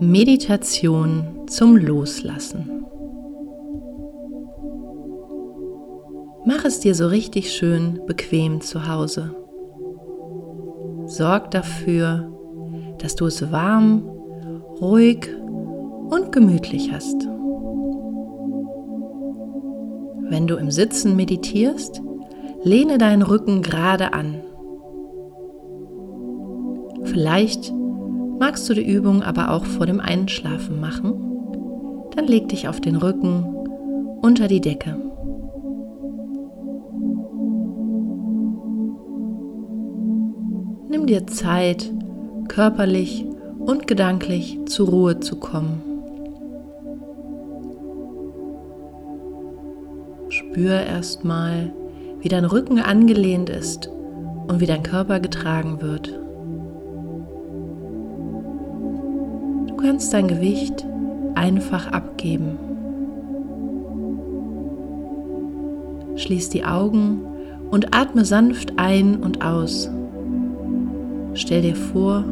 Meditation 0.00 1.48
zum 1.48 1.76
Loslassen. 1.76 2.84
Mach 6.44 6.64
es 6.64 6.78
dir 6.78 6.94
so 6.94 7.08
richtig 7.08 7.52
schön 7.52 8.00
bequem 8.06 8.60
zu 8.60 8.86
Hause. 8.86 9.34
Sorg 11.06 11.50
dafür, 11.50 12.32
dass 12.98 13.16
du 13.16 13.26
es 13.26 13.50
warm, 13.50 14.04
ruhig 14.80 15.28
und 16.10 16.30
gemütlich 16.30 16.92
hast. 16.92 17.28
Wenn 20.30 20.46
du 20.46 20.54
im 20.56 20.70
Sitzen 20.70 21.16
meditierst, 21.16 22.02
lehne 22.62 22.98
deinen 22.98 23.22
Rücken 23.22 23.62
gerade 23.62 24.12
an. 24.12 24.42
Vielleicht 27.02 27.72
Magst 28.40 28.68
du 28.68 28.74
die 28.74 28.88
Übung 28.88 29.22
aber 29.22 29.50
auch 29.50 29.64
vor 29.64 29.86
dem 29.86 29.98
Einschlafen 29.98 30.80
machen? 30.80 31.14
Dann 32.14 32.26
leg 32.26 32.48
dich 32.48 32.68
auf 32.68 32.80
den 32.80 32.96
Rücken 32.96 33.44
unter 34.22 34.46
die 34.46 34.60
Decke. 34.60 34.96
Nimm 40.88 41.06
dir 41.06 41.26
Zeit, 41.26 41.92
körperlich 42.46 43.26
und 43.58 43.86
gedanklich 43.86 44.58
zur 44.66 44.88
Ruhe 44.88 45.20
zu 45.20 45.36
kommen. 45.36 45.82
Spür 50.28 50.80
erstmal, 50.80 51.72
wie 52.20 52.28
dein 52.28 52.44
Rücken 52.44 52.78
angelehnt 52.78 53.50
ist 53.50 53.88
und 54.48 54.60
wie 54.60 54.66
dein 54.66 54.82
Körper 54.82 55.20
getragen 55.20 55.80
wird. 55.80 56.18
Kannst 59.88 60.12
dein 60.12 60.28
Gewicht 60.28 60.84
einfach 61.34 61.90
abgeben. 61.92 62.58
Schließ 66.14 66.50
die 66.50 66.62
Augen 66.62 67.22
und 67.70 67.96
atme 67.96 68.26
sanft 68.26 68.74
ein 68.76 69.16
und 69.16 69.42
aus. 69.42 69.90
Stell 71.32 71.62
dir 71.62 71.74
vor, 71.74 72.22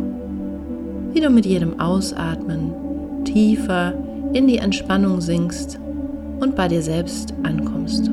wie 1.14 1.20
du 1.22 1.30
mit 1.30 1.46
jedem 1.46 1.80
Ausatmen 1.80 2.74
tiefer 3.24 3.94
in 4.34 4.46
die 4.46 4.58
Entspannung 4.58 5.22
sinkst 5.22 5.80
und 6.40 6.56
bei 6.56 6.68
dir 6.68 6.82
selbst 6.82 7.32
ankommst. 7.42 8.10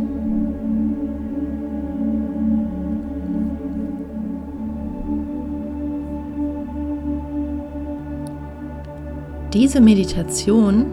Diese 9.53 9.81
Meditation 9.81 10.87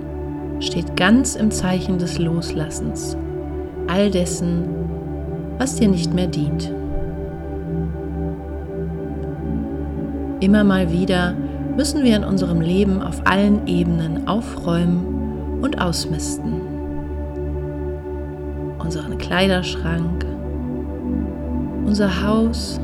steht 0.58 0.94
ganz 0.94 1.34
im 1.34 1.50
Zeichen 1.50 1.96
des 1.96 2.18
Loslassens, 2.18 3.16
all 3.86 4.10
dessen, 4.10 4.68
was 5.56 5.76
dir 5.76 5.88
nicht 5.88 6.12
mehr 6.12 6.26
dient. 6.26 6.70
Immer 10.40 10.62
mal 10.62 10.92
wieder 10.92 11.34
müssen 11.74 12.04
wir 12.04 12.14
in 12.14 12.24
unserem 12.24 12.60
Leben 12.60 13.00
auf 13.00 13.22
allen 13.26 13.66
Ebenen 13.66 14.28
aufräumen 14.28 15.60
und 15.62 15.80
ausmisten. 15.80 16.60
Unseren 18.78 19.16
Kleiderschrank, 19.16 20.26
unser 21.86 22.22
Haus, 22.22 22.78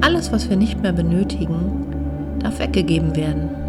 alles, 0.00 0.32
was 0.32 0.50
wir 0.50 0.56
nicht 0.56 0.82
mehr 0.82 0.92
benötigen, 0.92 1.86
darf 2.40 2.58
weggegeben 2.58 3.14
werden. 3.14 3.59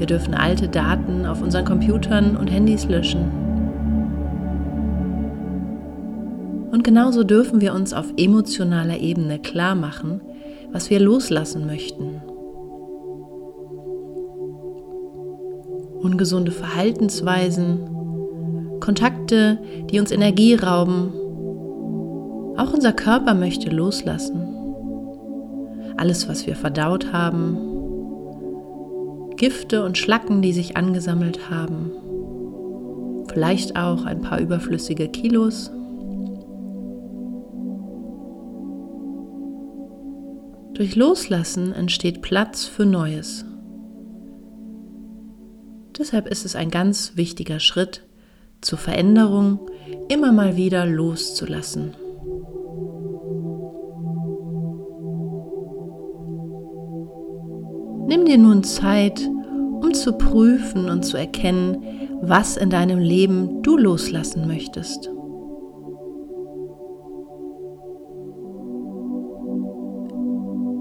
Wir 0.00 0.06
dürfen 0.06 0.32
alte 0.32 0.66
Daten 0.66 1.26
auf 1.26 1.42
unseren 1.42 1.66
Computern 1.66 2.34
und 2.34 2.46
Handys 2.50 2.86
löschen. 2.86 3.30
Und 6.72 6.82
genauso 6.84 7.22
dürfen 7.22 7.60
wir 7.60 7.74
uns 7.74 7.92
auf 7.92 8.06
emotionaler 8.16 8.96
Ebene 8.96 9.38
klar 9.38 9.74
machen, 9.74 10.22
was 10.72 10.88
wir 10.88 11.00
loslassen 11.00 11.66
möchten. 11.66 12.22
Ungesunde 16.00 16.50
Verhaltensweisen, 16.50 17.80
Kontakte, 18.80 19.58
die 19.90 20.00
uns 20.00 20.12
Energie 20.12 20.54
rauben. 20.54 21.12
Auch 22.56 22.72
unser 22.72 22.94
Körper 22.94 23.34
möchte 23.34 23.68
loslassen. 23.68 24.48
Alles, 25.98 26.26
was 26.26 26.46
wir 26.46 26.56
verdaut 26.56 27.12
haben, 27.12 27.58
Gifte 29.40 29.82
und 29.86 29.96
Schlacken, 29.96 30.42
die 30.42 30.52
sich 30.52 30.76
angesammelt 30.76 31.48
haben. 31.48 31.90
Vielleicht 33.32 33.74
auch 33.74 34.04
ein 34.04 34.20
paar 34.20 34.38
überflüssige 34.38 35.08
Kilos. 35.08 35.70
Durch 40.74 40.94
Loslassen 40.94 41.72
entsteht 41.72 42.20
Platz 42.20 42.66
für 42.66 42.84
Neues. 42.84 43.46
Deshalb 45.96 46.26
ist 46.26 46.44
es 46.44 46.54
ein 46.54 46.70
ganz 46.70 47.12
wichtiger 47.14 47.60
Schritt 47.60 48.02
zur 48.60 48.76
Veränderung, 48.76 49.70
immer 50.10 50.32
mal 50.32 50.58
wieder 50.58 50.84
loszulassen. 50.84 51.94
Dir 58.30 58.38
nun 58.38 58.62
Zeit, 58.62 59.28
um 59.82 59.92
zu 59.92 60.12
prüfen 60.12 60.88
und 60.88 61.04
zu 61.04 61.16
erkennen, 61.16 61.78
was 62.22 62.56
in 62.56 62.70
deinem 62.70 63.00
Leben 63.00 63.60
du 63.62 63.76
loslassen 63.76 64.46
möchtest. 64.46 65.10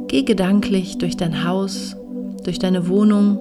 Geh 0.07 0.23
gedanklich 0.23 0.99
durch 0.99 1.17
dein 1.17 1.43
Haus, 1.43 1.95
durch 2.43 2.59
deine 2.59 2.88
Wohnung 2.88 3.38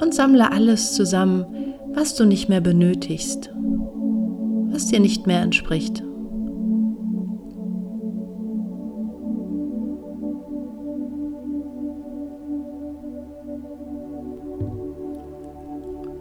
und 0.00 0.14
sammle 0.14 0.52
alles 0.52 0.92
zusammen, 0.92 1.46
was 1.94 2.14
du 2.14 2.26
nicht 2.26 2.48
mehr 2.48 2.60
benötigst, 2.60 3.52
was 4.70 4.86
dir 4.86 5.00
nicht 5.00 5.26
mehr 5.26 5.42
entspricht. 5.42 6.05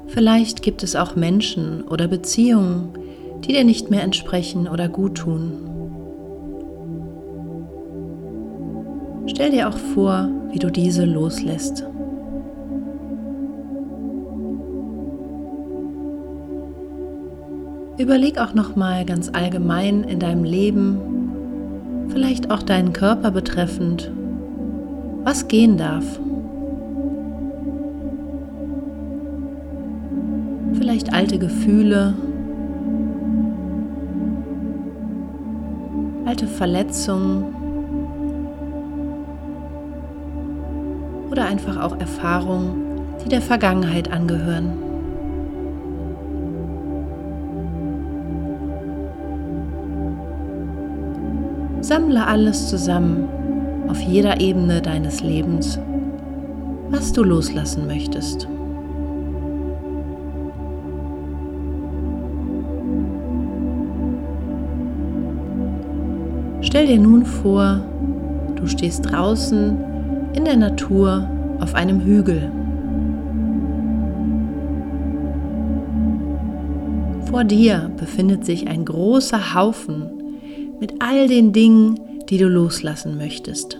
Vielleicht 0.07 0.61
gibt 0.61 0.83
es 0.83 0.95
auch 0.95 1.15
Menschen 1.15 1.83
oder 1.83 2.07
Beziehungen, 2.07 2.89
die 3.43 3.53
dir 3.53 3.63
nicht 3.63 3.89
mehr 3.89 4.03
entsprechen 4.03 4.67
oder 4.67 4.87
gut 4.87 5.15
tun. 5.15 5.51
Stell 9.27 9.51
dir 9.51 9.67
auch 9.69 9.77
vor, 9.77 10.29
wie 10.51 10.59
du 10.59 10.71
diese 10.71 11.05
loslässt. 11.05 11.85
Überleg 17.97 18.37
auch 18.39 18.53
noch 18.53 18.75
mal 18.75 19.05
ganz 19.05 19.29
allgemein 19.33 20.03
in 20.03 20.19
deinem 20.19 20.43
Leben, 20.43 20.97
vielleicht 22.09 22.51
auch 22.51 22.61
deinen 22.61 22.93
Körper 22.93 23.31
betreffend, 23.31 24.11
was 25.23 25.47
gehen 25.47 25.77
darf. 25.77 26.19
Vielleicht 30.95 31.13
alte 31.13 31.37
Gefühle, 31.37 32.13
alte 36.25 36.47
Verletzungen 36.47 37.53
oder 41.29 41.47
einfach 41.47 41.83
auch 41.83 41.99
Erfahrungen, 41.99 42.75
die 43.21 43.27
der 43.27 43.41
Vergangenheit 43.41 44.09
angehören. 44.09 44.71
Sammle 51.81 52.25
alles 52.25 52.69
zusammen 52.69 53.27
auf 53.89 53.99
jeder 53.99 54.39
Ebene 54.39 54.81
deines 54.81 55.21
Lebens, 55.21 55.77
was 56.89 57.11
du 57.11 57.21
loslassen 57.21 57.85
möchtest. 57.85 58.47
Stell 66.65 66.87
dir 66.87 66.99
nun 66.99 67.25
vor, 67.25 67.85
du 68.55 68.65
stehst 68.65 69.11
draußen 69.11 69.77
in 70.33 70.45
der 70.45 70.57
Natur 70.57 71.29
auf 71.59 71.75
einem 71.75 72.01
Hügel. 72.01 72.51
Vor 77.29 77.43
dir 77.43 77.91
befindet 77.97 78.45
sich 78.45 78.67
ein 78.67 78.83
großer 78.83 79.53
Haufen 79.53 80.09
mit 80.79 80.95
all 80.99 81.27
den 81.27 81.53
Dingen, 81.53 81.99
die 82.29 82.39
du 82.39 82.47
loslassen 82.47 83.15
möchtest. 83.15 83.79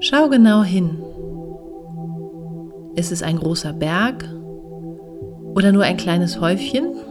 Schau 0.00 0.28
genau 0.28 0.64
hin. 0.64 0.98
Ist 2.96 3.12
es 3.12 3.22
ein 3.22 3.38
großer 3.38 3.72
Berg 3.72 4.28
oder 5.54 5.70
nur 5.70 5.84
ein 5.84 5.96
kleines 5.96 6.40
Häufchen? 6.40 7.07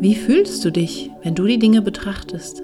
Wie 0.00 0.14
fühlst 0.14 0.64
du 0.64 0.72
dich, 0.72 1.10
wenn 1.22 1.34
du 1.34 1.44
die 1.44 1.58
Dinge 1.58 1.82
betrachtest? 1.82 2.62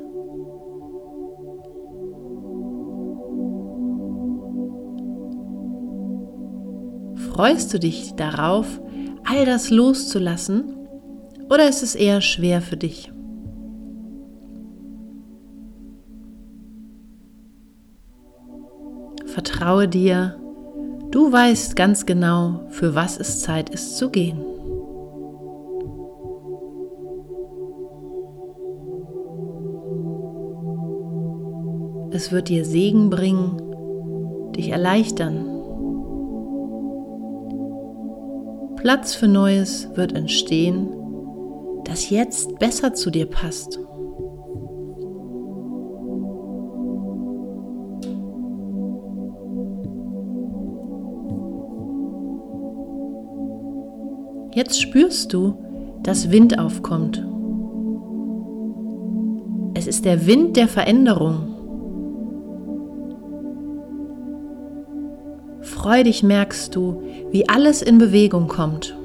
Freust 7.30 7.74
du 7.74 7.78
dich 7.78 8.14
darauf, 8.14 8.80
all 9.24 9.44
das 9.44 9.68
loszulassen 9.68 10.74
oder 11.50 11.68
ist 11.68 11.82
es 11.82 11.94
eher 11.94 12.22
schwer 12.22 12.62
für 12.62 12.78
dich? 12.78 13.12
Vertraue 19.26 19.88
dir, 19.88 20.40
du 21.10 21.30
weißt 21.30 21.76
ganz 21.76 22.06
genau, 22.06 22.62
für 22.70 22.94
was 22.94 23.20
es 23.20 23.42
Zeit 23.42 23.68
ist 23.68 23.98
zu 23.98 24.08
gehen. 24.08 24.55
Es 32.16 32.32
wird 32.32 32.48
dir 32.48 32.64
Segen 32.64 33.10
bringen, 33.10 33.60
dich 34.56 34.70
erleichtern. 34.70 35.44
Platz 38.76 39.14
für 39.14 39.28
Neues 39.28 39.90
wird 39.96 40.14
entstehen, 40.14 40.88
das 41.84 42.08
jetzt 42.08 42.58
besser 42.58 42.94
zu 42.94 43.10
dir 43.10 43.26
passt. 43.26 43.78
Jetzt 54.54 54.80
spürst 54.80 55.34
du, 55.34 55.54
dass 56.02 56.30
Wind 56.30 56.58
aufkommt. 56.58 57.22
Es 59.74 59.86
ist 59.86 60.06
der 60.06 60.26
Wind 60.26 60.56
der 60.56 60.68
Veränderung. 60.68 61.55
Freudig 65.86 66.24
merkst 66.24 66.74
du, 66.74 67.00
wie 67.30 67.48
alles 67.48 67.80
in 67.80 67.98
Bewegung 67.98 68.48
kommt. 68.48 68.98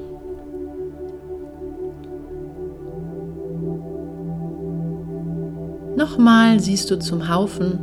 Nochmal 5.96 6.58
siehst 6.58 6.90
du 6.90 6.98
zum 6.98 7.32
Haufen 7.32 7.78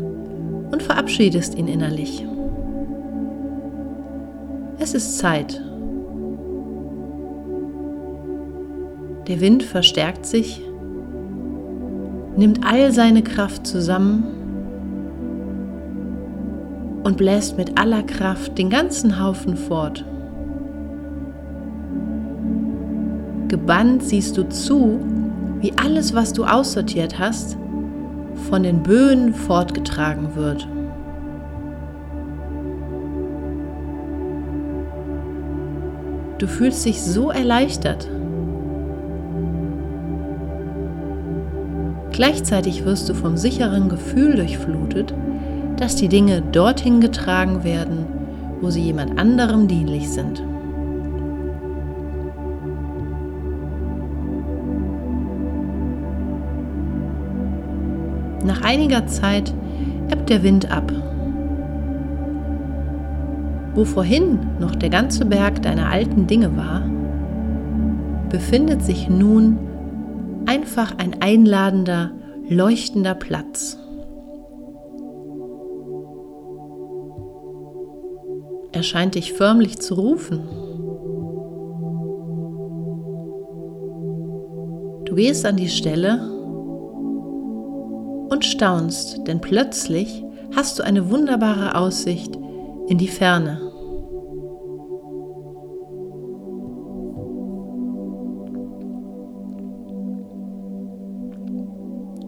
und 0.70 0.84
verabschiedest 0.84 1.56
ihn 1.56 1.70
innerlich. 1.70 2.26
Es 4.80 4.94
ist 4.94 5.18
Zeit. 5.18 5.64
Der 9.30 9.40
Wind 9.40 9.64
verstärkt 9.64 10.26
sich, 10.26 10.62
nimmt 12.36 12.66
all 12.66 12.92
seine 12.92 13.24
Kraft 13.24 13.66
zusammen 13.66 14.39
und 17.04 17.18
bläst 17.18 17.58
mit 17.58 17.80
aller 17.80 18.04
Kraft 18.04 18.58
den 18.58 18.70
ganzen 18.70 19.24
Haufen 19.24 19.56
fort. 19.56 20.06
Gebannt 23.48 24.04
siehst 24.04 24.38
du 24.38 24.48
zu, 24.48 25.00
wie 25.60 25.74
alles, 25.78 26.14
was 26.14 26.34
du 26.34 26.46
aussortiert 26.46 27.20
hast, 27.20 27.58
von 28.50 28.64
den 28.64 28.84
Böen 28.84 29.34
fortgetragen 29.34 30.36
wird. 30.36 30.68
Du 36.38 36.48
fühlst 36.48 36.86
dich 36.86 37.02
so 37.02 37.32
erleichtert. 37.32 38.08
Gleichzeitig 42.12 42.86
wirst 42.86 43.10
du 43.10 43.14
vom 43.14 43.36
sicheren 43.36 43.90
Gefühl 43.90 44.36
durchflutet, 44.36 45.14
dass 45.80 45.96
die 45.96 46.10
Dinge 46.10 46.42
dorthin 46.42 47.00
getragen 47.00 47.64
werden, 47.64 48.06
wo 48.60 48.70
sie 48.70 48.82
jemand 48.82 49.18
anderem 49.18 49.68
dienlich 49.68 50.10
sind. 50.10 50.44
Nach 58.44 58.62
einiger 58.62 59.08
Zeit 59.08 59.54
ebbt 60.12 60.30
der 60.30 60.44
Wind 60.44 60.72
ab. 60.72 60.92
Wo 63.76 63.86
vorhin 63.86 64.40
noch 64.60 64.76
der 64.76 64.90
ganze 64.90 65.26
Berg 65.26 65.62
deiner 65.62 65.90
alten 65.90 66.28
Dinge 66.28 66.58
war, 66.58 66.82
befindet 68.30 68.84
sich 68.84 69.10
nun 69.10 69.58
einfach 70.46 70.98
ein 70.98 71.22
einladender, 71.22 72.12
leuchtender 72.50 73.14
Platz. 73.14 73.79
Er 78.72 78.84
scheint 78.84 79.16
dich 79.16 79.34
förmlich 79.34 79.80
zu 79.80 79.96
rufen. 79.96 80.48
Du 85.06 85.16
gehst 85.16 85.46
an 85.46 85.58
die 85.58 85.70
Stelle 85.70 86.22
und 88.30 88.46
staunst, 88.46 89.28
denn 89.28 89.42
plötzlich 89.42 90.24
hast 90.56 90.78
du 90.78 90.84
eine 90.84 91.10
wunderbare 91.10 91.76
Aussicht 91.76 92.38
in 92.88 93.00
die 93.00 93.08
Ferne. 93.08 93.60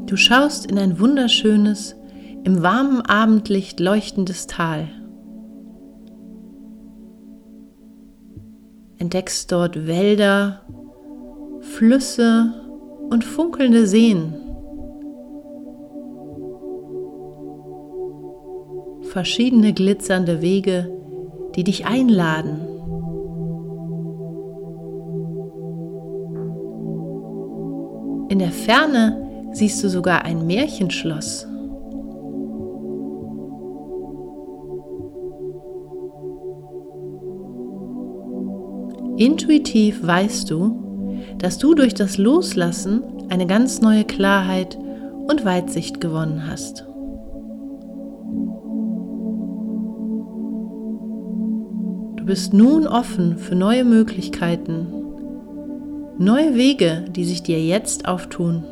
Du 0.07 0.17
schaust 0.17 0.65
in 0.65 0.77
ein 0.77 0.99
wunderschönes, 0.99 1.95
im 2.43 2.63
warmen 2.63 3.01
Abendlicht 3.01 3.79
leuchtendes 3.79 4.47
Tal. 4.47 4.89
Entdeckst 9.01 9.51
dort 9.51 9.87
Wälder, 9.87 10.61
Flüsse 11.61 12.53
und 13.09 13.23
funkelnde 13.23 13.87
Seen. 13.87 14.35
Verschiedene 19.01 19.73
glitzernde 19.73 20.43
Wege, 20.43 20.95
die 21.55 21.63
dich 21.63 21.87
einladen. 21.87 22.59
In 28.29 28.37
der 28.37 28.51
Ferne 28.51 29.49
siehst 29.51 29.83
du 29.83 29.89
sogar 29.89 30.25
ein 30.25 30.45
Märchenschloss. 30.45 31.47
Intuitiv 39.21 40.01
weißt 40.01 40.49
du, 40.49 41.13
dass 41.37 41.59
du 41.59 41.75
durch 41.75 41.93
das 41.93 42.17
Loslassen 42.17 43.03
eine 43.29 43.45
ganz 43.45 43.79
neue 43.79 44.03
Klarheit 44.03 44.79
und 45.27 45.45
Weitsicht 45.45 46.01
gewonnen 46.01 46.47
hast. 46.49 46.87
Du 52.15 52.25
bist 52.25 52.55
nun 52.55 52.87
offen 52.87 53.37
für 53.37 53.53
neue 53.53 53.83
Möglichkeiten, 53.83 54.87
neue 56.17 56.55
Wege, 56.55 57.05
die 57.15 57.25
sich 57.25 57.43
dir 57.43 57.63
jetzt 57.63 58.07
auftun. 58.07 58.63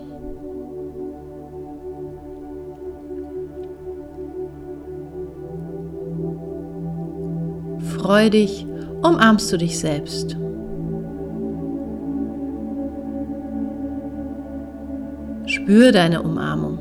freudig 8.10 8.65
umarmst 9.01 9.51
du 9.51 9.58
dich 9.58 9.79
selbst. 9.79 10.38
Spür 15.46 15.91
deine 15.91 16.22
Umarmung. 16.22 16.77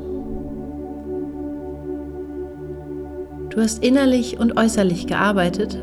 Du 3.49 3.61
hast 3.61 3.83
innerlich 3.83 4.39
und 4.39 4.57
äußerlich 4.57 5.07
gearbeitet 5.07 5.75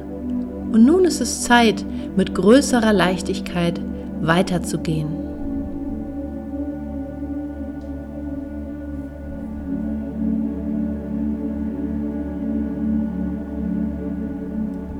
und 0.72 0.84
nun 0.84 1.04
ist 1.04 1.20
es 1.20 1.42
Zeit, 1.42 1.84
mit 2.16 2.34
größerer 2.34 2.92
Leichtigkeit 2.92 3.80
weiterzugehen. 4.20 5.08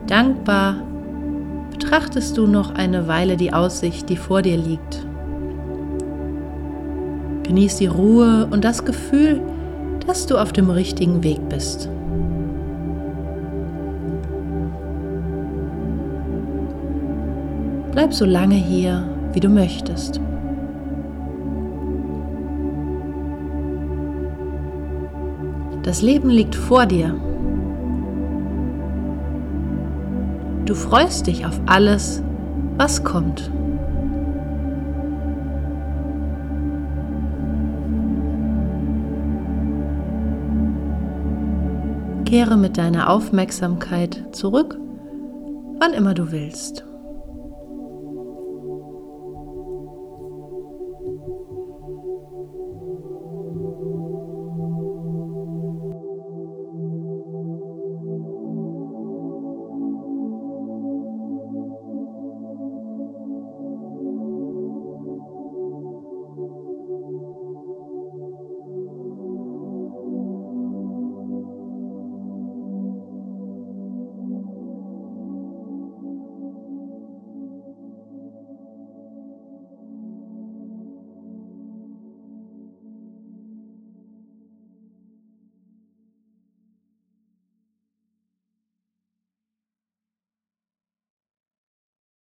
Dankbar 0.07 0.86
betrachtest 1.97 2.37
du 2.37 2.47
noch 2.47 2.75
eine 2.75 3.09
Weile 3.09 3.39
die 3.39 3.55
Aussicht, 3.55 4.11
die 4.11 4.19
vor 4.19 4.43
dir 4.43 4.59
liegt. 4.59 5.07
Genieß 7.45 7.77
die 7.77 7.87
Ruhe 7.87 8.47
und 8.51 8.65
das 8.65 8.85
Gefühl, 8.85 9.41
dass 10.07 10.27
du 10.27 10.37
auf 10.37 10.53
dem 10.53 10.69
richtigen 10.69 11.25
Weg 11.25 11.39
bist. 11.49 11.89
Bleib 17.93 18.13
so 18.13 18.27
lange 18.27 18.57
hier, 18.57 19.09
wie 19.33 19.41
du 19.41 19.49
möchtest. 19.49 20.21
Das 25.83 26.03
Leben 26.03 26.29
liegt 26.29 26.55
vor 26.55 26.85
dir. 26.85 27.15
Du 30.67 30.75
freust 30.75 31.29
dich 31.29 31.47
auf 31.47 31.61
alles, 31.67 32.25
was 32.77 33.05
kommt. 33.05 33.53
Kehre 42.25 42.57
mit 42.57 42.77
deiner 42.79 43.09
Aufmerksamkeit 43.09 44.25
zurück, 44.33 44.77
wann 45.79 45.93
immer 45.93 46.15
du 46.15 46.33
willst. 46.33 46.85